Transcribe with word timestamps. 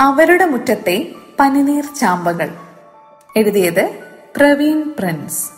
അവരുടെ 0.00 0.44
മുറ്റത്തെ 0.44 1.14
പനിനീർ 1.40 1.84
ചാമ്പകൾ. 1.94 2.48
എഴുതിയത് 3.36 3.98
പ്രവീൺ 4.36 4.94
പ്രിൻസ്. 4.98 5.50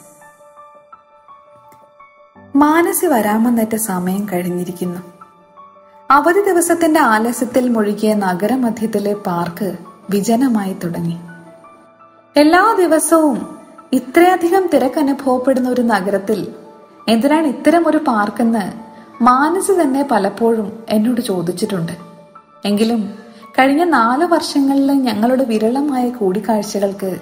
മാനസി 2.56 3.06
വരാമെന്നേറ്റ 3.06 3.76
സമയം 3.76 4.28
കഴിഞ്ഞിരിക്കുന്നു. 4.32 5.00
അവധി 6.10 6.40
ദിവസത്തിന്റെ 6.40 7.00
ആലസ്യത്തിൽ 7.00 7.68
മുഴുകിയ 7.68 8.14
നഗരമധ്യത്തിലെ 8.14 9.14
പാർക്ക് 9.14 9.76
വിജനമായി 10.10 10.72
തുടങ്ങി. 10.72 11.16
എല്ലാ 12.36 12.76
ദിവസവും 12.78 13.58
ഇത്രയധികം 13.92 14.66
തിരക്കനുഭവപ്പെടുന്ന 14.66 15.68
ഒരു 15.68 15.80
നഗരത്തിൽ 15.80 16.54
എന്തിനാണ് 17.08 17.46
ഇത്തരം 17.46 17.88
ഒരു 17.88 17.96
പാർക്കെന്ന് 17.96 18.72
മാനസി 19.22 19.82
തന്നെ 19.82 20.08
പലപ്പോഴും 20.10 20.84
എന്നോട് 20.88 21.20
ചോദിച്ചിട്ടുണ്ട്. 21.20 21.92
എങ്കിലും 22.64 23.27
കഴിഞ്ഞ 23.58 23.84
നാല് 23.84 24.24
വർഷങ്ങളിലെ 24.24 24.94
ഞങ്ങളുടെ 24.94 25.44
വിരളമായ 25.44 26.08
കൂടിക്കാഴ്ചകൾക്ക് 26.08 27.16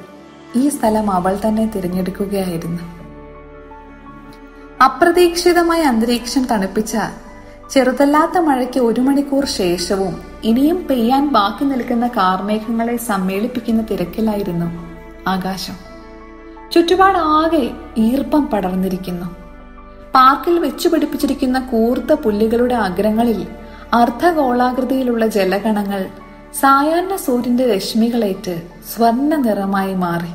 ഈ 0.57 0.69
സ്ഥലം 0.69 1.11
അവൾ 1.11 1.39
തന്നെ 1.47 1.67
തിരഞ്ഞെടുക്കുകയായിരുന്നു. 1.67 2.83
അപ്രതീക്ഷിതമായ 4.85 5.83
അന്തരീക്ഷം 5.83 6.45
തണുപ്പിച്ച 6.45 6.97
ചെറുതല്ലാത്ത 7.71 8.39
മഴയ്ക്ക് 8.39 8.81
ഒരു 8.81 9.01
മണിക്കൂർ 9.01 9.45
ശേഷവും 9.45 10.23
ഇനിയും 10.45 10.87
പെയ്യാൻ 10.91 11.29
ബാക്കി 11.29 11.65
നിൽക്കുന്ന 11.65 12.07
കാർമേഘങ്ങളെ 12.07 12.97
സമ്മേളിപ്പിക്കുന്ന 12.97 13.83
തിരക്കിലായിരുന്നു 13.83 14.67
ആകാശം. 15.29 15.75
ചുറ്റുപാടാകെ 16.73 17.71
ഈർപ്പം 17.97 18.47
പടർന്നിരിക്കുന്നു. 18.47 19.27
പാർക്കിൽ 20.15 20.59
വെച്ചുപിടിപ്പിച്ചിരിക്കുന്ന 20.59 21.61
കൂർത്ത 21.61 22.13
പുല്ലുകളുടെ 22.13 22.75
അഗ്രങ്ങളിൽ 22.75 23.47
അർദ്ധഗോളാകൃതിയിലുള്ള 23.93 25.27
ജലകണങ്ങൾ 25.27 26.26
സായാഹ്ന 26.55 27.17
സൂര്യന്റെ 27.17 27.75
രശ്മികളേറ്റ് 27.75 28.63
സ്വർണ 28.95 29.35
നിറമായി 29.35 29.95
മാറി. 29.95 30.31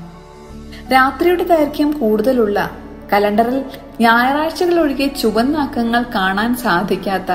രാത്രിയുടെ 0.94 1.44
ദൈർഘ്യം 1.44 2.00
കൂടുതലുള്ള 2.00 2.72
കലണ്ടറിൽ 3.14 3.66
ഞായറാഴ്ചകൾ 4.02 4.80
ഒഴികെ 4.80 5.08
ചുവന്ന 5.08 5.58
അക്കങ്ങൾ 5.58 6.06
കാണാൻ 6.16 6.56
സാധിക്കാത്ത 6.56 7.32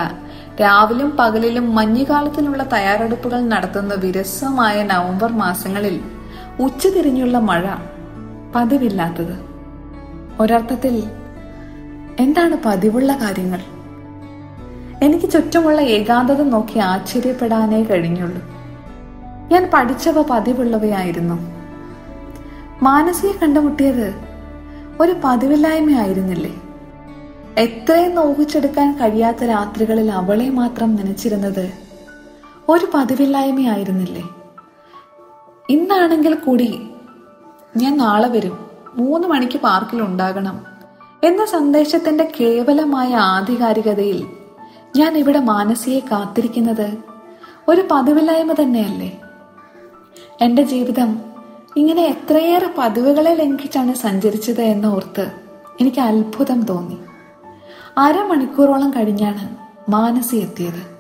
രാവിലും 0.61 1.11
പകലിലും 1.11 1.75
മഞ്ഞുകാലത്തിനുള്ള 1.75 2.63
തയ്യാറെടുപ്പുകൾ 2.63 3.41
നടത്തുന്ന 3.41 3.95
വിരസമായ 3.95 4.83
നവംബർ 4.83 5.33
മാസങ്ങളിൽ 5.33 6.01
ഉച്ചതിരിഞ്ഞുള്ള 6.61 7.39
മഴ 7.39 7.65
പതിവില്ലാത്തത്. 8.55 9.41
ഒരർത്ഥത്തിൽ 10.41 11.03
എന്താണ് 12.21 12.57
പതിവുള്ള 12.65 13.13
കാര്യങ്ങൾ? 13.13 13.61
എനിക്ക് 15.03 15.31
ചുറ്റുമുള്ള 15.31 15.81
ഏകാന്തത 15.81 16.43
നോക്കി 16.43 16.79
ആശ്ചര്യപ്പെടാനേ 16.79 17.83
കഴിഞ്ഞുള്ളൂ. 17.83 18.56
ഞാൻ 19.53 19.71
പഠിച്ചവ 19.75 20.23
പതിവുള്ളവയായിരുന്നു. 20.23 21.35
മാനസിയെ 22.83 23.33
കണ്ടുമുട്ടിയത് 23.33 24.15
ഒരു 25.01 25.15
പതിവില്ലായ്മയായിരുന്നില്ലേ? 25.25 26.55
എത്രയും 27.59 28.15
നോക്കിച്ചെടുക്കാൻ 28.15 28.99
കഴിയാത്ത 28.99 29.45
രാത്രികളിൽ 29.45 30.11
അവളെ 30.11 30.51
മാത്രം 30.51 30.97
നനച്ചിരുന്നത് 30.97 31.73
ഒരു 32.69 32.87
പതിവില്ലായ്മയായിരുന്നില്ലേ? 32.95 34.23
ഇന്നാണെങ്കിൽ 35.71 36.35
കൂടി 36.35 36.91
ഞാൻ 37.77 37.97
നാളെ 37.97 38.29
വരും. 38.29 38.67
മൂന്ന് 38.95 39.29
മണിക്ക് 39.29 39.61
പാർക്കിൽ 39.61 40.03
ഉണ്ടാകണം 40.03 40.67
എന്ന 41.25 41.45
സന്ദേശത്തിന്റെ 41.45 42.33
കേവലമായ 42.41 43.15
ആധികാരികതയിൽ 43.15 44.27
ഞാൻ 44.97 45.19
ഇവിടെ 45.19 45.41
മാനസിയെ 45.41 46.01
കാത്തിരിക്കുന്നത് 46.01 46.97
ഒരു 47.69 47.89
പതിവില്ലായ്മ 47.91 48.53
തന്നെയല്ലേ? 48.53 49.21
എന്റെ 50.43 50.63
ജീവിതം 50.63 51.19
ഇങ്ങനെ 51.77 52.03
എത്രയേറെ 52.03 52.71
പതിവുകളെ 52.79 53.35
ലംഘിച്ചാണ് 53.35 53.95
സഞ്ചരിച്ചത് 53.95 54.61
എന്ന് 54.61 54.89
ഓർത്ത് 54.89 55.31
എനിക്ക് 55.81 56.01
അത്ഭുതം 56.01 56.63
തോന്നി. 56.63 56.99
അരമണിക്കൂറോളം 57.99 58.91
കഴിഞ്ഞാണ് 58.91 59.57
മാനസി 59.91 60.37
എത്തിയത്. 60.37 60.99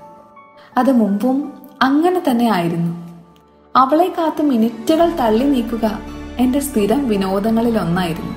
അത് 0.78 0.92
മുമ്പും 0.92 1.52
അങ്ങനെ 1.82 2.22
തന്നെ 2.30 2.52
ആയിരുന്നു. 2.52 3.22
അവളെ 3.76 4.12
കാത്ത് 4.18 4.42
മിനിറ്റുകൾ 4.42 5.10
തള്ളി 5.10 5.44
നീക്കുക 5.44 5.98
എന്റെ 6.38 6.60
സ്ഥിരം 6.60 7.08
വിനോദങ്ങളിൽ 7.08 7.78
ഒന്നായിരുന്നു. 7.78 8.36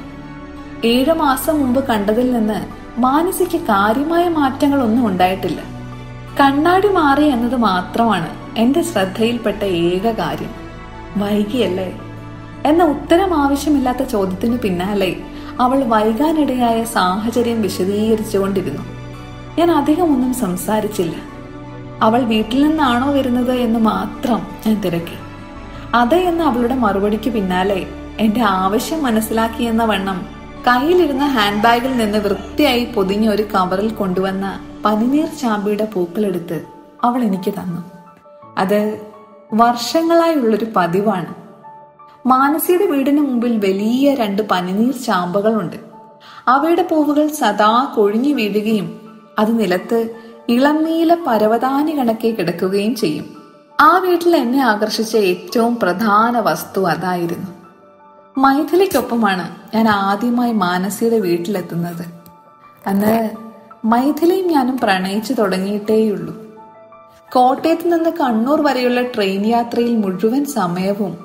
ഏഴു 0.88 1.14
മാസം 1.14 1.60
മുമ്പ് 1.60 1.88
കണ്ടതിൽ 1.88 2.32
നിന്ന് 2.32 2.66
മാനസിക്ക് 3.00 3.58
കാര്യമായ 3.58 4.30
മാറ്റങ്ങളൊന്നും 4.30 5.08
ഉണ്ടായിട്ടില്ല. 5.08 5.62
കണ്ണാടി 6.40 6.88
മാറി 6.88 7.24
എന്നത് 7.24 7.56
മാത്രമാണ് 7.56 8.58
എന്റെ 8.58 8.82
ശ്രദ്ധയിൽപ്പെട്ട 8.82 9.64
ഏക 9.64 10.12
കാര്യം. 10.12 10.59
വൈകിയല്ലേ? 11.18 12.00
എന്ന 12.66 12.84
ഉത്തരം 12.84 13.34
ആവശ്യമില്ലാത്ത 13.34 14.04
ചോദ്യത്തിന് 14.04 14.60
പിന്നാലെ 14.60 15.16
അവൾ 15.60 15.84
വൈകാനിടയായ 15.84 16.84
സാഹചര്യം 16.84 17.62
വിശദീകരിച്ചുകൊണ്ടിരുന്നു. 17.62 18.82
ഞാൻ 19.60 19.72
അധികം 19.72 20.14
ഒന്നും 20.14 20.34
സംസാരിച്ചില്ല. 20.34 21.16
അവൾ 22.02 22.22
വീട്ടിൽ 22.24 22.68
നിന്നാണോ 22.68 23.12
വരുന്നത് 23.12 23.52
എന്ന് 23.52 23.80
മാത്രം 23.80 24.48
ഞാൻ 24.68 24.82
തിരക്കി. 24.82 25.18
അതെ 25.94 26.18
എന്ന 26.18 26.44
അവളുടെ 26.44 26.76
മറുപടിക്ക് 26.76 27.30
പിന്നാലെ 27.30 27.86
എന്റെ 28.20 28.42
ആവശ്യം 28.42 29.04
മനസ്സിലാക്കിയെന്ന 29.04 29.84
വണ്ണം 29.84 30.26
കയ്യിലിരുന്ന 30.68 31.26
ഹാൻഡ് 31.26 31.64
ബാഗിൽ 31.64 31.98
നിന്ന് 31.98 32.18
വൃത്തിയായി 32.18 32.86
പൊതിഞ്ഞ 32.86 33.30
ഒരു 33.30 33.42
കവറിൽ 33.42 33.90
കൊണ്ടുവന്ന 33.90 34.60
പനിനീർ 34.86 35.28
ചാമ്പിയുടെ 35.42 35.86
പൂക്കളെടുത്ത് 35.86 36.66
അവൾ 37.04 37.24
എനിക്ക് 37.24 37.54
തന്നു. 37.54 37.82
അത് 38.58 39.09
വർഷങ്ങളായുള്ളൊരു 39.54 40.68
പതിവാണ്. 40.76 41.34
മാനസിയുടെ 42.28 42.86
വീടിന് 42.86 43.22
മുമ്പിൽ 43.22 43.58
വലിയ 43.58 44.14
രണ്ട് 44.14 44.42
പനിനീർ 44.42 44.92
ചാമ്പകളുണ്ട്. 44.92 45.76
അവയുടെ 46.48 46.84
പൂവുകൾ 46.84 47.28
സദാ 47.28 47.94
കൊഴിഞ്ഞു 47.96 48.34
വീഴുകയും 48.34 49.02
അത് 49.40 49.60
നിലത്ത് 49.60 50.16
ഇളനീല 50.50 51.18
പരവതാനി 51.28 51.92
കണക്കെ 51.92 52.28
കിടക്കുകയും 52.28 52.96
ചെയ്യും. 52.96 53.26
ആ 53.80 53.98
വീട്ടിൽ 53.98 54.36
എന്നെ 54.36 54.60
ആകർഷിച്ച 54.60 55.16
ഏറ്റവും 55.16 55.76
പ്രധാന 55.76 56.40
വസ്തു 56.40 56.88
അതായിരുന്നു. 56.88 57.48
മൈഥിലിക്കൊപ്പമാണ് 58.38 59.56
ഞാൻ 59.76 59.88
ആദ്യമായി 59.88 60.54
മാനസിയുടെ 60.54 61.20
വീട്ടിലെത്തുന്നത്. 61.20 62.06
അന്ന് 62.88 63.30
മൈഥിലിയും 63.86 64.48
ഞാനും 64.48 64.78
പ്രണയിച്ചു 64.78 65.34
തുടങ്ങിയിട്ടേയുള്ളൂ. 65.34 66.49
കോട്ടയത്ത് 67.34 67.94
നിന്ന് 67.94 68.10
കണ്ണൂർ 68.10 68.62
വരെയുള്ള 68.62 69.02
ട്രെയിൻ 69.02 69.46
യാത്രയിൽ 69.46 69.96
മുഴുവൻ 69.96 70.46
സമയവും 70.46 71.18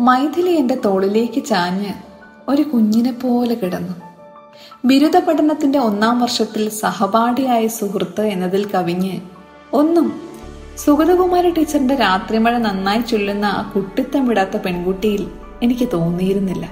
മൈഥിലി 0.00 0.50
എന്റെ 0.50 0.74
തോളിലേക്ക് 0.84 1.44
ചാഞ്ഞ് 1.44 1.92
ഒരു 2.48 2.62
കുഞ്ഞിനെ 2.62 3.12
പോലെ 3.12 3.54
കിടന്നു. 3.54 3.94
ബിരുദ 4.84 5.16
പഠനത്തിന്റെ 5.16 5.78
ഒന്നാം 5.78 6.20
വർഷത്തിൽ 6.20 6.68
സഹപാഠിയായ 6.68 7.66
സുഹൃത്ത് 7.66 8.20
എന്നതിൽ 8.20 8.70
കവിഞ്ഞ് 8.70 9.20
ഒന്നും 9.72 10.22
സുഗതകുമാരി 10.84 11.50
ടീച്ചറിന്റെ 11.50 11.94
രാത്രിമഴ 11.94 12.58
നന്നായി 12.58 13.00
ചൊല്ലുന്ന 13.00 13.44
ആ 13.44 13.72
കുട്ടിത്തം 13.74 14.28
വിടാത്ത 14.28 14.56
പെൺകുട്ടിയിൽ 14.56 15.30
എനിക്ക് 15.62 15.88
തോന്നിയിരുന്നില്ല. 15.92 16.70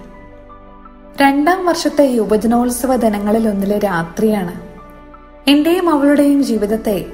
രണ്ടാം 1.23 1.67
വർഷത്തെ 1.67 2.03
യുവജനോത്സവ 2.03 2.97
ദിനങ്ങളിൽ 2.97 3.49
ഒന്നിലെ 3.49 3.79
രാത്രിയാണ്. 3.79 4.61
എന്റെയും 5.51 5.91
അവളുടെയും 5.91 6.45
ജീവിതത്തെ 6.45 7.07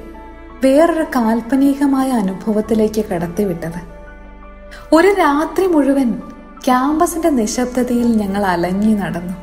വേറൊരു 0.65 1.03
കാൽപ്പനികമായ 1.03 2.11
അനുഭവത്തിലേക്ക് 2.11 3.05
കടത്തിവിട്ടത് 3.05 3.81
ഒരു 4.93 5.09
രാത്രി 5.09 5.67
മുഴുവൻ 5.67 6.13
ക്യാമ്പസിന്റെ 6.65 7.31
നിശബ്ദതയിൽ 7.31 8.17
ഞങ്ങൾ 8.17 8.45
അലഞ്ഞു 8.45 8.97
നടന്നു. 8.97 9.35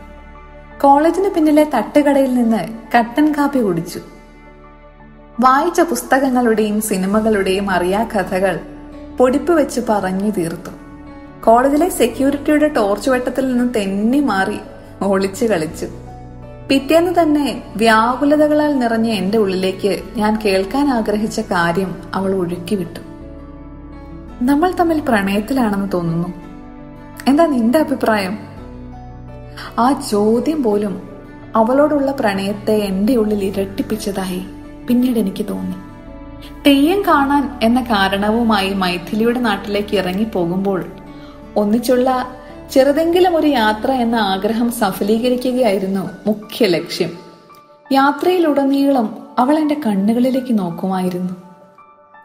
കോളേജിന് 0.80 1.30
പിന്നിലെ 1.30 1.64
തട്ടുകടയിൽ 1.75 2.34
നിന്ന് 2.34 2.68
കട്ടൻ 2.98 3.31
കാപ്പി 3.31 3.59
കുടിച്ചു. 3.59 4.00
വായിച്ച 5.40 5.81
പുസ്തകങ്ങളുടെയും 5.81 6.81
സിനിമകളുടെയും 6.81 7.72
അറിയാ 7.72 8.04
കഥകൾ 8.04 8.60
പൊടിപ്പ് 9.19 9.54
വെച്ച് 9.54 9.81
പറഞ്ഞു 9.89 10.31
തീർത്തു. 10.31 10.72
കോളേജിലെ 11.45 11.89
സെക്യൂരിറ്റിയുടെ 11.89 12.68
ടോർച്ച് 12.68 13.10
വെട്ടത്തിൽ 13.10 13.57
നിന്ന് 13.57 13.74
തെന്നി 13.74 14.19
മാറി 14.19 14.60
ഒളിച്ചു 15.01 15.45
കളിച്ചു. 15.45 15.88
പിറ്റേന്ന് 16.69 17.21
തന്നെ 17.21 17.63
വ്യാകുലതകളാൽ 17.75 18.79
നിറഞ്ഞ 18.79 19.07
എന്റെ 19.07 19.38
ഉള്ളിലേക്ക് 19.38 20.03
ഞാൻ 20.15 20.39
കേൾക്കാൻ 20.45 20.89
ആഗ്രഹിച്ച 20.89 21.39
കാര്യം 21.39 21.95
അവൾ 22.13 22.35
ഒഴുക്കി 22.35 22.75
വിട്ടു 22.75 23.00
നമ്മൾ 24.41 24.71
തമ്മിൽ 24.71 25.00
പ്രണയത്തിലാണെന്ന് 25.00 25.88
തോന്നുന്നു. 25.94 26.27
എന്താ 27.27 27.45
നിന്റെ 27.45 27.79
അഭിപ്രായം? 27.79 28.38
ആ 29.79 30.01
ചോദ്യം 30.12 30.63
പോലും 30.63 31.09
അവളോടുള്ള 31.56 32.12
പ്രണയത്തെ 32.12 32.73
എന്റെ 32.73 33.15
ഉള്ളിൽ 33.15 33.44
ഇരട്ടിപ്പിച്ചതായി 33.45 34.45
പിന്നീട് 34.88 35.19
എനിക്ക് 35.19 35.45
തോന്നി. 35.50 35.75
തെയ്യം 36.65 37.01
കാണാൻ 37.07 37.59
എന്ന 37.63 37.81
കാരണവുമായി 37.81 38.73
മൈഥിലിയുടെ 38.73 39.39
നാട്ടിലേക്ക് 39.39 39.95
ഇറങ്ങി 39.95 40.23
പോകുമ്പോൾ 40.23 40.85
ഒന്നിച്ചുള്ള 41.56 42.35
ചെറുതെങ്കിലും 42.71 43.35
ഒരു 43.38 43.47
യാത്ര 43.47 43.91
എന്ന 43.91 44.15
ആഗ്രഹം 44.15 44.71
സഫലീകരിക്കുകയായിരുന്നു 44.71 46.09
മുഖ്യ 46.27 46.65
ലക്ഷ്യം. 46.65 47.17
യാത്രയിലുടനീളം 47.91 49.27
അവൾ 49.39 49.59
എന്റെ 49.59 49.75
കണ്ണുകളിലേക്ക് 49.85 50.59
നോക്കുമായിരുന്നു. 50.59 51.33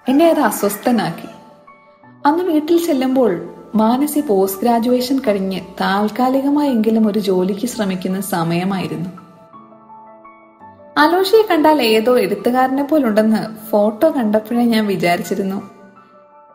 എന്നെ 0.08 0.30
അത് 0.30 0.40
അസ്വസ്ഥനാക്കി. 0.40 1.28
അന്ന് 2.26 2.44
വീട്ടിൽ 2.44 2.86
ചെല്ലുമ്പോൾ 2.86 3.54
മാനസി 3.74 4.20
പോസ്റ്റ് 4.20 4.62
ഗ്രാജുവേഷൻ 4.62 5.18
കഴിഞ്ഞ് 5.18 5.60
താൽക്കാലികമായെങ്കിലും 5.80 7.08
ഒരു 7.08 7.18
ജോലിക്ക് 7.18 7.66
ശ്രമിക്കുന്ന 7.66 8.20
സമയമായിരുന്നു. 8.20 9.10
അലോഷിയെ 10.98 11.42
കണ്ടാൽ 11.50 11.82
ഏതോ 11.82 12.18
എഴുത്തുകാരനെ 12.18 12.82
പോലുണ്ടെന്ന് 12.82 13.66
ഫോട്ടോ 13.70 14.10
കണ്ടപ്പോഴേ 14.10 14.64
ഞാൻ 14.64 14.86
വിചാരിച്ചിരുന്നു. 14.86 15.70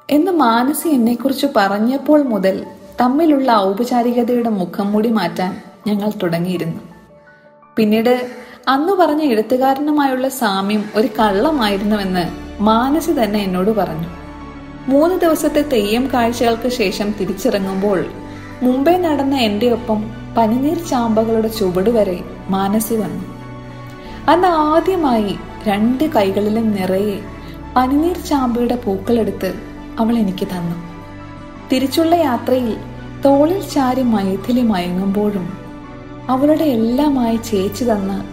എന്ന് 0.10 0.32
മാനസി 0.32 0.88
എന്നെക്കുറിച്ച് 0.88 1.48
പറഞ്ഞപ്പോൾ 1.56 2.24
മുതൽ 2.24 2.66
തമ്മിലുള്ള 3.02 3.52
ഔപചാരികതയുടെ 3.52 4.50
മുഖം 4.50 4.92
മൂടി 4.92 5.10
മാറ്റാൻ 5.10 5.62
ഞങ്ങൾ 5.88 6.12
തുടങ്ങിയിരുന്നു. 6.24 6.82
പിന്നീട് 7.76 8.30
അന്ന് 8.68 8.94
പറഞ്ഞ 8.94 9.22
എഴുത്തുകാരനുമായുള്ള 9.22 10.30
സാമ്യം 10.30 10.84
ഒരു 10.96 11.08
കള്ളമായിരുന്നുവെന്ന് 11.20 12.26
മാനസി 12.64 13.12
തന്നെ 13.12 13.44
എന്നോട് 13.44 13.72
പറഞ്ഞു. 13.72 14.08
മൂന്ന് 14.88 15.22
ദിവസത്തെ 15.22 15.62
തെയ്യം 15.62 16.10
കാഴ്ചകൾക്ക് 16.14 16.70
ശേഷം 16.70 17.12
തിരിച്ചിറങ്ങുമ്പോൾ 17.20 18.06
മുംബൈ 18.62 18.98
നടന്ന 18.98 19.36
എന്റെ 19.36 19.70
ഒപ്പം 19.70 20.12
പനിനീർ 20.38 20.88
ചാമ്പകളുടെ 20.88 21.48
ചുവട് 21.48 21.90
വരെ 21.90 22.24
മാനസി 22.50 22.94
വന്നു. 22.94 23.24
അന്ന് 24.32 24.48
ആദ്യമായി 24.48 25.36
രണ്ട് 25.68 26.04
കൈകളിലും 26.04 26.72
നിറയെ 26.72 27.20
പനിനീർ 27.76 28.18
ചാമ്പയുടെ 28.18 28.76
പൂക്കളെടുത്ത് 28.76 29.54
അവൾ 30.00 30.18
എനിക്ക് 30.18 30.48
തന്നു. 30.48 30.85
തിരിച്ചുള്ള 31.72 32.16
യാത്രയിൽ 32.16 32.78
തോളിൽ 33.26 33.70
ചാരി 33.70 34.04
മൈഥിലി 34.04 34.62
മയങ്ങുമ്പോഴും 34.62 35.58
അവളുടെ 36.30 36.64
എല്ലാമായി 36.64 37.36
ചേച്ചി 37.36 37.84
തന്ന 37.84 38.26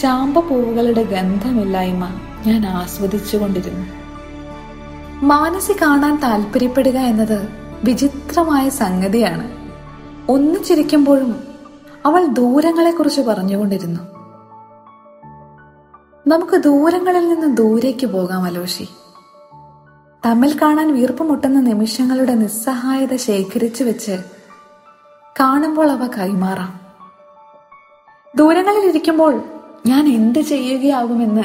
ചാമ്പ 0.00 0.38
പൂവുകളുടെ 0.38 1.02
ഗന്ധമില്ലായ്മ 1.02 2.20
ഞാൻ 2.46 2.66
ആസ്വദിച്ചുകൊണ്ടിരുന്നു. 2.66 3.86
മാനസി 5.24 5.72
കാണാൻ 5.72 6.20
താല്പര്യപ്പെടുക 6.20 6.96
എന്നത് 6.96 7.48
വിചിത്രമായ 7.84 8.68
സംഗതിയാണ്. 8.68 9.50
ഒന്നിച്ചിരിക്കുമ്പോഴും 10.28 11.44
അവൾ 12.06 12.26
ദൂരങ്ങളെക്കുറിച്ച് 12.26 13.20
പറഞ്ഞുകൊണ്ടിരുന്നു. 13.20 14.02
നമുക്ക് 16.26 16.56
ദൂരങ്ങളിൽ 16.56 17.28
നിന്ന് 17.28 17.56
ദൂരേക്ക് 17.56 18.06
പോകാം 18.06 18.44
അലോഷി. 18.44 18.88
തമ്മിൽ 20.26 20.58
കാണാൻ 20.62 20.94
വീർപ്പുമുട്ടുന്ന 20.94 21.60
നിമിഷങ്ങളുടെ 21.60 22.34
നിസ്സഹായത 22.34 23.16
ശേഖരിച്ചു 23.16 23.84
വെച്ച് 23.84 24.18
കാണുമ്പോൾ 25.40 25.90
അവ 25.90 26.06
കൈമാറാം. 26.06 26.80
ദൂരങ്ങളിൽ 28.36 28.88
ഇരിക്കുമ്പോൾ 28.88 29.42
ഞാൻ 29.86 30.08
എന്ത് 30.08 30.38
ചെയ്യുകയാകുമെന്ന് 30.38 31.42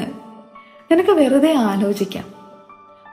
നിനക്ക് 0.91 1.09
വെറുതെ 1.09 1.53
ആലോചിക്കാം. 1.53 2.23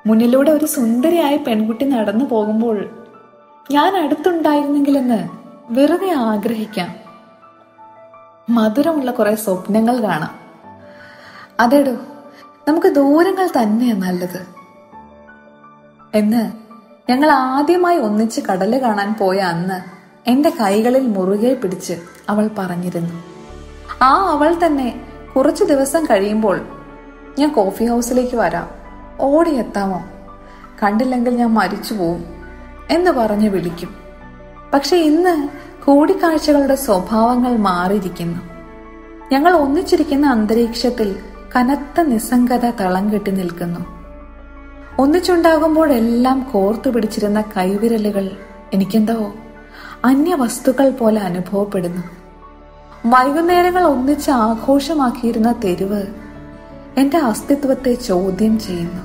മുന്നിലൂടെ 0.07 0.51
ഒരു 0.51 0.65
സുന്ദരിയായ 0.65 1.37
പെൺകുട്ടി 1.37 1.85
നടന്നു 1.85 2.25
പോകുമ്പോൾ 2.25 3.07
ഞാൻ 3.71 3.97
അടുത്തുണ്ടായിരുന്നെങ്കിലെന്ന് 3.97 5.29
വെറുതെ 5.71 6.11
ആഗ്രഹിക്കാം. 6.11 6.95
മധുരമുള്ള 8.51 9.11
കുറെ 9.11 9.35
സ്വപ്നങ്ങൾ 9.35 10.03
കാണാം. 10.03 10.39
അതെടോ 11.61 11.97
നമുക്ക് 12.69 12.87
ദൂരങ്ങൾ 12.87 13.49
തന്നെയാണ് 13.63 14.03
നല്ലത്. 14.03 14.54
എന്ന് 16.15 16.53
ഞങ്ങൾ 17.11 17.31
ആദ്യമായി 17.31 17.99
ഒന്നിച്ച് 17.99 18.41
കടൽ 18.41 18.83
കാണാൻ 18.83 19.15
പോയ 19.21 19.39
അന്ന് 19.39 19.81
എന്റെ 20.31 20.51
കൈകളിൽ 20.51 21.07
മുറുകെ 21.07 21.55
പിടിച്ച് 21.55 21.93
അവൾ 22.29 22.51
പറഞ്ഞിരുന്നു. 22.59 23.25
ആ 24.03 24.31
അവൾ 24.31 24.57
തന്നെ 24.67 25.01
കുറച്ചു 25.37 25.65
ദിവസം 25.65 26.05
കഴിയുമ്പോൾ 26.05 26.61
ഞാൻ 27.39 27.53
കോഫി 27.53 27.85
ഹൗസിലേക്ക് 27.85 28.37
വരാം. 28.37 28.69
ഓടിയെത്താമോ 29.21 30.03
കണ്ടില്ലെങ്കിൽ 30.83 31.37
ഞാൻ 31.37 31.55
മരിച്ചു 31.55 31.95
പോവും 31.95 32.25
എന്ന് 32.91 33.11
പറഞ്ഞ് 33.11 33.49
വിളിക്കും. 33.49 33.95
പക്ഷെ 34.75 34.97
ഇന്ന് 34.97 35.49
കൂടിക്കാഴ്ചകളുടെ 35.85 36.75
സ്വഭാവങ്ങൾ 36.75 37.57
മാറിയിരിക്കുന്നു. 37.57 38.41
ഞങ്ങൾ 39.33 39.53
ഒന്നിച്ചിരിക്കുന്ന 39.53 40.27
അന്തരീക്ഷത്തിൽ 40.27 41.17
കനത്ത 41.57 42.01
നിസ്സംഗത 42.01 42.71
തളം 42.71 43.13
കെട്ടി 43.13 43.31
നിൽക്കുന്നു. 43.31 43.94
ഒന്നിച്ചുണ്ടാകുമ്പോഴെല്ലാം 44.99 46.47
കോർത്തു 46.53 46.91
പിടിച്ചിരുന്ന 46.91 47.41
കൈവിരലുകൾ 47.41 48.31
എനിക്കെന്തോ 48.75 49.33
അന്യ 50.05 50.35
വസ്തുക്കൾ 50.35 50.91
പോലെ 50.91 51.21
അനുഭവപ്പെടുന്നു. 51.21 52.03
വൈകുന്നേരങ്ങൾ 53.07 53.83
ഒന്നിച്ച് 53.83 54.31
ആഘോഷമാക്കിയിരുന്ന 54.31 55.55
തെരുവ് 55.65 56.03
എന്റെ 56.97 57.19
അസ്തിത്വത്തെ 57.19 57.95
ചോദ്യം 57.95 58.59
ചെയ്യുന്നു. 58.59 59.03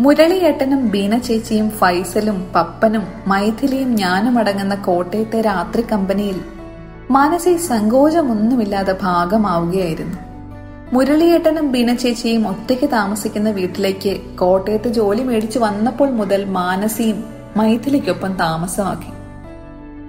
മുരളിയേട്ടനും 0.00 0.88
ബീന 0.88 1.18
ചേച്ചിയും 1.18 1.70
ഫൈസലും 1.70 2.52
പപ്പനും 2.54 3.06
മൈഥിലിയും 3.26 3.94
ഞാനും 3.94 4.38
അടങ്ങുന്ന 4.38 4.74
കോട്ടയത്തെ 4.74 5.40
രാത്രി 5.40 5.82
കമ്പനിയിൽ 5.82 6.40
മാനസിക 7.10 7.56
സങ്കോചമൊന്നുമില്ലാതെ 7.56 8.98
ഭാഗമാവുകയായിരുന്നു. 9.02 10.29
മുരളിയേട്ടനും 10.92 11.72
ബീന 11.72 11.94
ചേച്ചിയും 11.94 12.48
ഒറ്റയ്ക്ക് 12.48 12.90
താമസിക്കുന്ന 12.90 13.50
വീട്ടിലേക്ക് 13.50 14.36
കോട്ടയത്ത് 14.36 14.88
ജോലി 14.88 15.22
മേടിച്ചു 15.22 15.58
വന്നപ്പോൾ 15.58 16.10
മുതൽ 16.10 16.44
മാനസിയും 16.44 17.24
മൈഥിലിക്കൊപ്പം 17.56 18.36
താമസമാക്കി. 18.36 19.12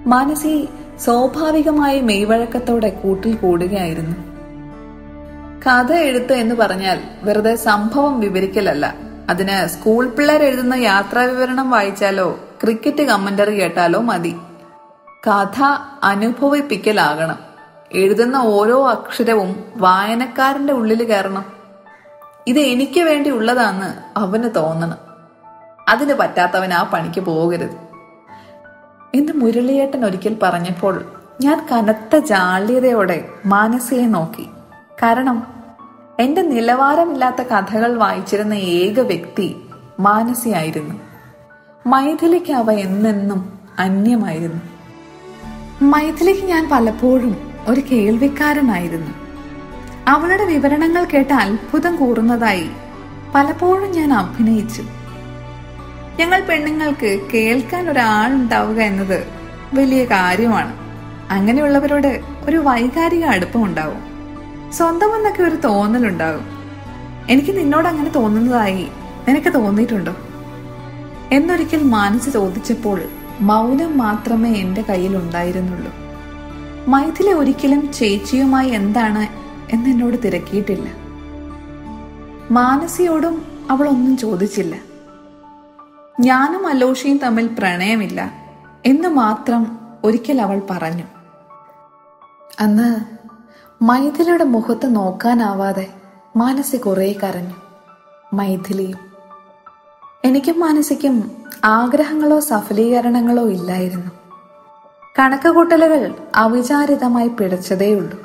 മാനസി 0.08 0.68
സ്വാഭാവികമായി 1.04 2.00
മെയ്വഴക്കത്തോടെ 2.00 2.88
കൂട്ടിൽ 2.88 3.34
കൂടുകയായിരുന്നു. 3.34 4.16
കഥ 5.66 5.92
എഴുത്ത് 5.92 6.32
എന്ന് 6.32 6.54
പറഞ്ഞാൽ 6.54 7.00
വെറുതെ 7.22 7.54
സംഭവം 7.54 8.20
വിവരിക്കലല്ല. 8.20 8.94
അതിന് 9.30 9.66
സ്കൂൾ 9.66 10.08
പിള്ളേർ 10.08 10.42
എഴുതുന്ന 10.42 10.74
യാത്രാ 10.74 11.22
വിവരണം 11.22 11.70
വായിച്ചാലോ 11.70 12.38
ക്രിക്കറ്റ് 12.62 13.02
കമന്ററി 13.02 13.60
കേട്ടാലോ 13.60 14.00
മതി. 14.00 14.36
കഥ 15.28 15.62
അനുഭവിപ്പിക്കലാകണം. 16.02 17.51
എഴുതുന്ന 17.92 18.36
ഓരോ 18.36 18.88
അക്ഷരവും 18.88 19.64
വായനക്കാരന്റെ 19.76 20.72
ഉള്ളിൽ 20.72 21.04
കയറണം. 21.04 21.44
ഇത് 22.46 22.58
എനിക്ക് 22.58 23.00
വേണ്ടി 23.00 23.30
ഉള്ളതാന്ന് 23.30 24.18
അവന് 24.18 24.50
തോന്നണം. 24.56 24.96
അതിന് 25.88 26.14
പറ്റാത്തവൻ 26.14 26.72
ആ 26.72 26.82
പണിക്ക് 26.82 27.20
പോകരുത്. 27.20 27.70
എന്ന് 29.14 29.32
മുരളിയേട്ടൻ 29.36 30.04
ഒരിക്കൽ 30.04 30.36
പറഞ്ഞപ്പോൾ 30.42 31.04
ഞാൻ 31.40 31.66
കനത്ത 31.72 32.16
ജാള്യതയോടെ 32.16 33.28
മാനസിയെ 33.46 34.06
നോക്കി. 34.06 34.48
കാരണം 35.02 35.64
എന്റെ 36.20 36.42
നിലവാരമില്ലാത്ത 36.42 37.36
കഥകൾ 37.36 37.96
വായിച്ചിരുന്ന 37.96 38.54
ഏക 38.54 39.00
വ്യക്തി 39.00 39.70
മാനസിയായിരുന്നു. 40.00 40.94
മൈഥിലിക്ക് 41.86 42.52
അവ 42.52 42.72
എന്നെന്നും 42.72 43.60
അന്യമായിരുന്നു. 43.78 44.60
മൈഥിലിക്ക് 45.84 46.42
ഞാൻ 46.42 46.68
പലപ്പോഴും 46.72 47.51
ഒരു 47.68 47.82
കേൾവിക്കാരനായിരുന്നു. 47.92 49.10
അവളുടെ 50.08 50.44
വിവരണങ്ങൾ 50.44 51.04
കേട്ട് 51.04 51.34
അത്ഭുതം 51.34 51.96
കൂറുന്നതായി 51.96 52.70
പലപ്പോഴും 53.34 53.90
ഞാൻ 53.90 54.12
അഭിനയിച്ചു. 54.12 54.82
ഞങ്ങൾ 56.20 56.40
പെണ്ണുങ്ങൾക്ക് 56.40 57.20
കേൾക്കാൻ 57.34 57.90
ഒരാളുണ്ടാവുക 57.90 58.80
എന്നത് 58.80 59.26
വലിയ 59.74 60.04
കാര്യമാണ്. 60.04 60.72
അങ്ങനെയുള്ളവരോട് 61.30 62.20
ഒരു 62.44 62.56
വൈകാരിക 62.56 63.24
അടുപ്പം 63.24 63.64
ഉണ്ടാവും. 63.64 64.12
സ്വന്തമെന്നൊക്കെ 64.72 65.42
ഒരു 65.42 65.56
തോന്നലുണ്ടാവും 65.56 66.44
എനിക്ക് 67.30 67.58
നിന്നോട് 67.58 67.88
അങ്ങനെ 67.88 68.10
തോന്നുന്നതായി 68.10 68.88
നിനക്ക് 69.28 69.54
തോന്നിയിട്ടുണ്ടോ? 69.54 70.16
എന്നൊരിക്കൽ 71.32 71.82
മാനസ് 71.82 72.30
ചോദിച്ചപ്പോൾ 72.30 73.02
മൗനം 73.40 73.98
മാത്രമേ 73.98 74.52
എന്റെ 74.52 74.82
കയ്യിൽ 74.82 75.16
ഉണ്ടായിരുന്നുള്ളൂ. 75.16 76.01
മൈഥിലി 76.88 77.32
ഒരിക്കലും 77.32 77.92
ചേച്ചിയുമായി 77.92 78.70
എന്താണ് 78.70 79.26
എന്നെന്നോട് 79.72 80.16
തിരക്കിയിട്ടില്ല. 80.24 80.88
മാനസിയോടും 82.50 83.44
അവൾ 83.70 83.88
ഒന്നും 83.88 84.16
ചോദിച്ചില്ല. 84.16 84.76
ഞാനും 86.20 86.66
അലോഷിയും 86.66 87.18
തമ്മിൽ 87.18 87.46
പ്രണയമില്ല 87.46 88.32
എന്ന് 88.86 89.08
മാത്രം 89.08 89.78
ഒരിക്കൽ 90.04 90.40
അവൾ 90.40 90.62
പറഞ്ഞു. 90.70 91.04
അന്ന് 92.60 93.00
മൈഥിലിയുടെ 93.84 94.44
മുഖത്ത് 94.44 94.96
നോക്കാനാവാതെ 94.96 95.86
മാനസി 96.36 96.76
കുറെ 96.76 97.16
കരഞ്ഞു. 97.22 97.54
മൈഥിലിയും 98.34 98.98
എനിക്കും 100.24 100.60
മാനസിക്കും 100.60 101.32
ആഗ്രഹങ്ങളോ 101.64 102.40
സഫലീകരണങ്ങളോ 102.40 103.48
ഇല്ലായിരുന്നു. 103.48 104.21
കണക്കുകൂട്ടലുകൾ 105.18 106.14
അവിചാരിതമായി 106.34 107.28
പിടച്ചതേയുള്ളൂ. 107.28 108.18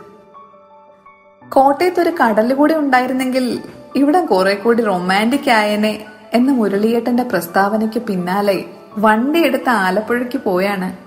കോട്ടയത്ത് 1.50 2.00
ഒരു 2.00 2.10
കടൽ 2.10 2.54
കൂടി 2.54 2.74
ഉണ്ടായിരുന്നെങ്കിൽ 2.74 3.64
ഇവിടെ 3.96 4.26
കുറെ 4.26 4.54
കൂടി 4.54 4.84
റൊമാന്റിക് 4.84 5.50
ആയനെ 5.50 6.06
എന്ന 6.34 6.52
മുരളിയേട്ടന്റെ 6.52 7.24
പ്രസ്താവനയ്ക്ക് 7.24 8.00
പിന്നാലെ 8.00 8.66
വണ്ടി 8.98 9.46
എടുത്ത് 9.46 9.70
ആലപ്പുഴയ്ക്ക് 9.70 10.38
പോയാണ് 10.38 10.98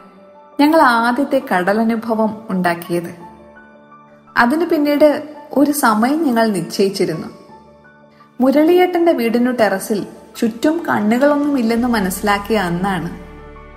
ഞങ്ങൾ 0.61 0.81
ആദ്യത്തെ 0.81 1.43
കടലനുഭവം 1.53 2.47
ഉണ്ടാക്കിയത്. 2.51 3.15
അതിനു 4.37 4.65
പിന്നീട് 4.65 5.29
ഒരു 5.53 5.71
സമയം 5.71 6.25
ഞങ്ങൾ 6.25 6.49
നിശ്ചയിച്ചിരുന്നു. 6.51 7.29
മുരളിയേട്ടന്റെ 8.41 9.13
വീടിനു 9.13 9.51
ടെറസിൽ 9.51 10.07
ചുറ്റും 10.37 10.87
കണ്ണുകളൊന്നും 10.89 11.59
ഇല്ലെന്ന് 11.59 11.89
മനസ്സിലാക്കിയ 11.89 12.59
അന്നാണ് 12.59 13.11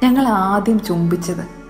ഞങ്ങൾ 0.05 0.27
ആദ്യം 0.27 0.83
ചുംബിച്ചത്. 0.83 1.62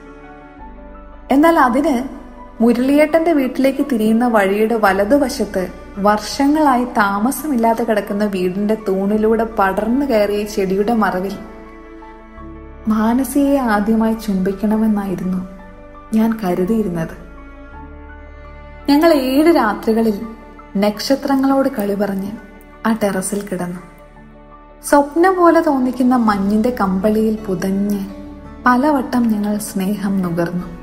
എന്നാൽ 1.31 1.59
അതിന് 1.59 2.23
മുരളിയേട്ടന്റെ 2.63 3.33
വീട്ടിലേക്ക് 3.33 3.85
തിരിയുന്ന 3.91 4.27
വഴിയുടെ 4.27 4.75
വലതുവശത്ത് 4.75 5.71
വർഷങ്ങളായി 5.97 6.83
താമസമില്ലാതെ 6.83 7.83
കിടക്കുന്ന 7.83 8.25
വീടിന്റെ 8.25 8.77
തൂണിലൂടെ 8.87 9.43
പടർന്നു 9.43 10.05
കയറിയ 10.05 10.43
ചെടിയുടെ 10.43 10.93
മറവിൽ 10.93 11.35
മാനസിയെ 12.87 13.57
ആദ്യമായി 13.57 14.13
ചുംബിക്കണമെന്നായിരുന്നു 14.13 15.47
ഞാൻ 16.13 16.39
കരുതിയിരുന്നത്. 16.43 17.17
ഞങ്ങൾ 18.89 19.13
ഏഴ് 19.13 19.55
രാത്രികളിൽ 19.55 20.21
നക്ഷത്രങ്ങളോട് 20.77 21.69
കളി 21.69 21.95
പറഞ്ഞ് 21.95 22.31
ആ 22.87 22.97
ടെറസിൽ 23.03 23.47
കിടന്നു. 23.47 23.79
സ്വപ്നം 24.83 25.35
പോലെ 25.35 25.61
തോന്നിക്കുന്ന 25.61 26.15
മഞ്ഞിന്റെ 26.15 26.75
കമ്പളിയിൽ 26.81 27.37
പുതഞ്ഞ് 27.45 28.05
പലവട്ടം 28.65 29.23
ഞങ്ങൾ 29.23 29.57
സ്നേഹം 29.57 30.21
നുകർന്നു. 30.21 30.82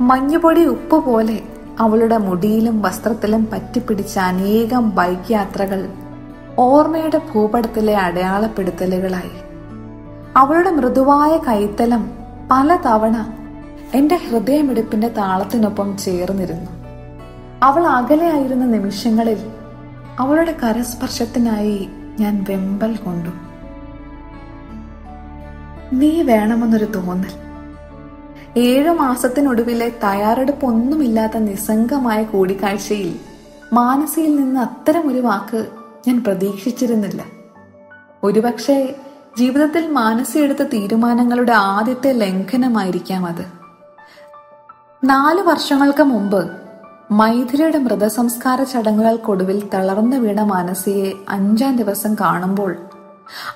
മഞ്ഞുപൊടി 0.00 0.64
ഉപ്പ് 0.64 1.04
പോലെ 1.04 1.42
അവളുടെ 1.80 2.18
മുടിയിലും 2.18 2.82
വസ്ത്രത്തിലും 2.82 3.48
പറ്റിപ്പിടിച്ച 3.52 4.18
അനേകം 4.18 4.90
ബൈക്ക് 4.90 5.32
യാത്രകൾ 5.32 5.88
ഓർമ്മയുടെ 6.58 7.20
ഭൂപടത്തിലെ 7.34 7.96
അടയാളപ്പെടുത്തലുകളായി. 7.96 9.30
അവളുടെ 10.36 10.70
മൃദുവായ 10.70 11.36
കൈത്തലം 11.48 12.10
പലതവണ 12.50 13.32
എന്റെ 13.94 14.16
ഹൃദയമിടിപ്പിന്റെ 14.16 15.08
താളത്തിനൊപ്പം 15.08 15.98
ചേർന്നിരുന്നു. 15.98 16.70
അവൾ 17.62 17.86
അകലെയായിരുന്ന 17.86 18.64
നിമിഷങ്ങളിൽ 18.64 19.38
അവളുടെ 20.18 20.56
കരസ്പർശത്തിനായി 20.62 21.88
ഞാൻ 22.20 22.46
വെമ്പൽ 22.48 22.96
കൊണ്ടു. 22.96 23.30
നീ 25.94 26.22
വേണമെന്നൊരു 26.22 26.84
തോന്നൽ. 26.84 27.51
ഏഴു 28.56 28.90
മാസത്തിനൊടുവിലെ 28.90 29.88
തയ്യാറെടുപ്പൊന്നുമില്ലാത്ത 29.88 31.36
നിസ്സംഗമായ 31.36 32.22
കൂടിക്കാഴ്ചയിൽ 32.22 33.20
മാനസിയിൽ 33.72 34.36
നിന്ന് 34.36 34.60
അത്തരം 34.60 35.10
ഒരു 35.10 35.18
വാക്ക് 35.18 35.66
ഞാൻ 36.08 36.24
പ്രതീക്ഷിച്ചിരുന്നില്ല. 36.24 37.24
ഒരുപക്ഷെ 38.24 38.96
ജീവിതത്തിൽ 39.38 39.88
മാനസി 39.88 40.38
എടുത്ത 40.38 40.62
തീരുമാനങ്ങളുടെ 40.62 41.52
ആദ്യത്തെ 41.52 42.12
ലംഘനമായിരിക്കാം 42.12 43.26
അത്. 43.26 43.44
നാല് 45.04 45.40
വർഷങ്ങൾക്ക് 45.40 46.02
മുമ്പ് 46.02 46.50
മൈഥിലിയുടെ 47.10 47.78
മൃതസംസ്കാര 47.78 48.62
ചടങ്ങുകൾക്കൊടുവിൽ 48.62 49.68
തളർന്നു 49.74 50.16
വീണ 50.16 50.42
മാനസിയെ 50.42 51.12
അഞ്ചാം 51.28 51.76
ദിവസം 51.76 52.14
കാണുമ്പോൾ 52.14 52.76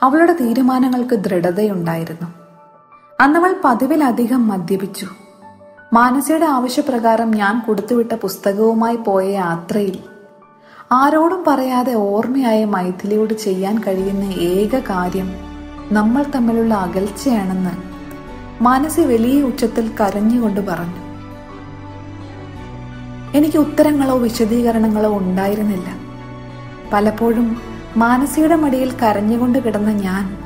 അവളുടെ 0.03 0.33
തീരുമാനങ്ങൾക്ക് 0.33 1.15
ദൃഢതയുണ്ടായിരുന്നു. 1.15 2.36
അന്നവൾ 3.21 3.55
പതിവിലധികം 3.65 4.49
മദ്യപിച്ചു. 4.49 5.07
മാനസയുടെ 5.93 6.45
ആവശ്യപ്രകാരം 6.45 7.31
ഞാൻ 7.31 7.63
കൊടുത്തുവിട്ട 7.67 8.13
പുസ്തകവുമായി 8.13 8.97
പോയ 8.97 9.33
യാത്രയിൽ 9.33 9.99
ആരോടും 10.93 11.45
പറയാതെ 11.47 11.95
ഓർമ്മയായ 11.95 12.65
മൈഥിലിയോട് 12.65 13.35
ചെയ്യാൻ 13.35 13.79
കഴിയുന്ന 13.79 14.25
ഏക 14.25 14.79
കാര്യം 14.79 15.31
നമ്മൾ 15.93 16.25
തമ്മിലുള്ള 16.35 16.75
അകൽച്ചയാണെന്ന് 16.75 17.71
മാനസി 18.63 19.01
വലിയ 19.01 19.43
ഉച്ചത്തിൽ 19.43 19.91
കരഞ്ഞുകൊണ്ട് 20.01 20.61
പറഞ്ഞു. 20.61 21.01
എനിക്ക് 23.37 23.59
ഉത്തരങ്ങളോ 23.59 24.19
വിശദീകരണങ്ങളോ 24.19 25.19
ഉണ്ടായിരുന്നില്ല. 25.19 25.87
പലപ്പോഴും 26.93 27.61
മാനസിയുടെ 27.97 28.57
മടിയിൽ 28.57 28.93
കരഞ്ഞുകൊണ്ട് 28.93 29.59
കിടന്ന 29.59 29.93
ഞാൻ 29.93 30.39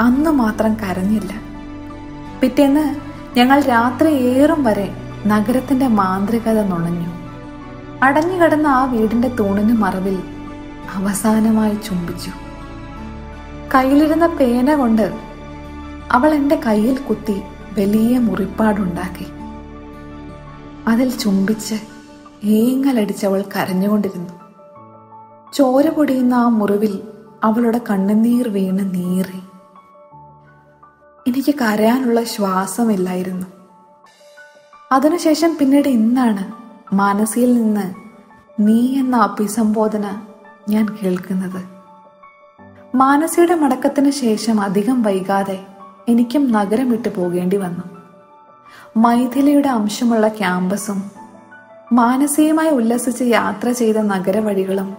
അന്ന് 0.00 0.30
മാത്രം 0.30 0.74
കരഞ്ഞില്ല. 0.74 1.53
പിറ്റേന്ന് 2.44 2.94
ഞങ്ങൾ 3.38 3.60
രാത്രി 3.60 4.12
ഏറും 4.12 4.64
വരെ 4.64 4.96
നഗരത്തിന്റെ 5.26 5.86
മാന്ത്രികത 5.88 6.66
നുണഞ്ഞു. 6.68 7.08
അടഞ്ഞുകിടന്ന 8.02 8.66
ആ 8.66 8.84
വീടിന്റെ 8.84 9.28
തൂണിന് 9.28 9.72
മറവിൽ 9.72 10.22
അവസാനമായി 10.94 11.74
ചുംബിച്ചു. 11.74 12.30
കയ്യിലിരുന്ന 13.74 14.26
പേന 14.26 14.74
കൊണ്ട് 14.74 15.14
അവൾ 16.12 16.34
എന്റെ 16.34 16.60
കയ്യിൽ 16.66 16.98
കുത്തി 16.98 17.42
വലിയ 17.78 18.18
മുറിപ്പാടുണ്ടാക്കി. 18.18 19.26
അതിൽ 20.88 21.10
ചുംബിച്ച് 21.10 21.74
ഏങ്ങലടിച്ചവൾ 22.44 23.44
കരഞ്ഞുകൊണ്ടിരുന്നു. 23.56 24.30
ചോര 25.52 25.88
പൊടിയുന്ന 25.88 26.34
ആ 26.34 26.48
മുറിവിൽ 26.48 27.02
അവളുടെ 27.44 27.80
കണ്ണുനീർ 27.90 28.48
വീണ് 28.48 28.94
നീറി. 28.94 29.53
എനിക്ക് 31.28 31.54
കരയാനുള്ള 31.54 32.24
ശ്വാസമില്ലായിരുന്നു. 32.24 33.46
അതിനുശേഷം 34.92 35.56
പിന്നീട് 35.60 35.88
ഇന്നാണ് 35.88 36.52
മാനസിയിൽ 36.94 37.54
നിന്ന് 37.54 37.94
നീ 38.60 38.98
എന്ന 38.98 39.16
അഭിസംബോധന 39.16 40.20
ഞാൻ 40.68 40.96
കേൾക്കുന്നത്. 41.02 41.64
മാനസിയുടെ 42.96 43.54
മടക്കത്തിന് 43.54 44.10
ശേഷം 44.10 44.60
അധികം 44.60 45.02
വൈകാതെ 45.02 45.66
എനിക്കും 46.08 46.52
നഗരം 46.52 46.90
വിട്ടു 46.90 47.08
പോകേണ്ടി 47.08 47.56
വന്നു. 47.56 47.84
മൈഥിലിയുടെ 48.96 49.68
അംശമുള്ള 49.68 50.28
ക്യാമ്പസും 50.28 51.10
മാനസികമായി 51.92 52.70
ഉല്ലസിച്ച് 52.70 53.24
യാത്ര 53.24 53.70
ചെയ്ത 53.70 53.96
നഗരവഴികളും 53.96 54.96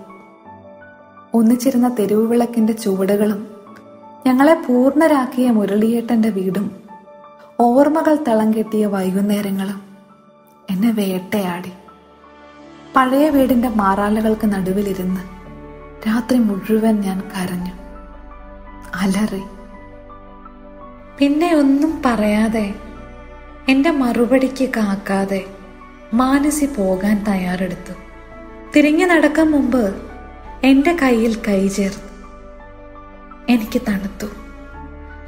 ഒന്നിച്ചിരുന്ന 1.34 1.96
തെരുവുവിളക്കിന്റെ 2.00 2.74
ചുവടുകളും 2.74 3.54
ഞങ്ങളെ 4.27 4.53
പൂർണരാക്കിയ 4.53 5.51
മുരളിയേട്ടന്റെ 5.51 6.29
വീടും 6.29 6.72
ഓർമ്മകൾ 7.60 8.17
തളം 8.27 8.53
കെട്ടിയ 8.53 8.86
വൈകുന്നേരങ്ങളും 8.86 9.82
എന്നെ 10.70 10.91
വേട്ടയാടി. 10.91 11.72
പഴയ 12.96 13.29
വീടിന്റെ 13.29 13.70
മാറാലകൾക്ക് 13.70 14.53
നടുവിലിരുന്ന് 14.53 15.22
രാത്രി 16.08 16.38
മുഴുവൻ 16.38 17.01
ഞാൻ 17.01 17.20
കരഞ്ഞു. 17.20 17.72
അലറി. 18.96 19.44
പിന്നെ 21.17 21.55
ഒന്നും 21.55 22.01
പറയാതെ 22.05 22.75
എന്റെ 23.70 23.91
മറുപടിക്ക് 23.91 24.70
കാക്കാതെ 24.70 25.46
മാനസി 26.13 26.65
പോകാൻ 26.65 27.24
തയ്യാറെടുത്തു. 27.27 27.94
തിരിഞ്ഞു 28.75 29.05
നടക്കാൻ 29.05 29.51
മുമ്പ് 29.51 29.96
എന്റെ 30.63 30.98
കയ്യിൽ 31.01 31.41
കൈ 31.48 31.67
ചേർത്ത്. 31.67 32.14
എനിക്ക് 33.49 33.81
തണുത്തു. 33.87 34.27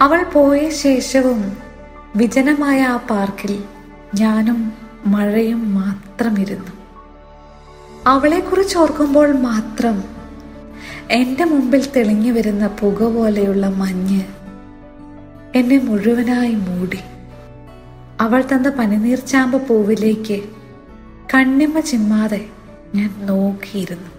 അവൾ 0.01 0.23
പോയ 0.23 0.69
ശേഷവും 0.69 1.57
വിജനമായ 2.15 2.81
ആ 2.81 2.97
പാർക്കിൽ 2.97 3.63
ഞാനും 4.15 4.73
മഴയും 5.05 5.73
മാത്രം 5.73 6.39
ഇരുന്നു 6.39 6.71
അവളെക്കുറിച്ച് 8.07 8.77
ഓർക്കുമ്പോൾ 8.77 9.31
മാത്രം 9.31 10.03
എന്റെ 11.11 11.45
മുമ്പിൽ 11.45 11.87
തെളിഞ്ഞു 11.95 12.31
വരുന്ന 12.31 12.67
പുക 12.67 13.03
പോലെയുള്ള 13.03 13.67
മഞ്ഞ് 13.67 14.23
എന്നെ 15.55 15.77
മുഴുവനായി 15.77 16.53
മൂടി. 16.53 16.99
അവൾ 18.21 18.43
തന്ന 18.53 18.69
പനിനീർച്ചാമ്പ 18.69 19.55
പൂവിലേക്ക് 19.55 20.43
കണ്ണിമ 21.33 21.79
ചിമ്മാതെ 21.79 22.45
ഞാൻ 22.95 23.25
നോക്കിയിരുന്നു. 23.25 24.16